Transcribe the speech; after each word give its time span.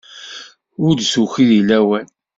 Ur 0.85 0.93
d-tuki 0.95 1.43
deg 1.49 1.61
lawan. 1.67 2.07